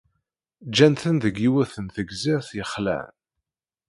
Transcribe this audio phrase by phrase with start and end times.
[0.67, 3.11] Ǧǧan-ten deg yiwet n tegzirt yexlan.